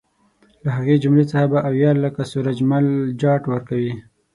له 0.63 0.69
هغې 0.77 0.95
جملې 1.03 1.25
څخه 1.31 1.45
به 1.51 1.59
اویا 1.69 1.91
لکه 2.03 2.21
سورج 2.31 2.57
مل 2.69 2.85
جاټ 3.21 3.41
ورکوي. 3.51 3.93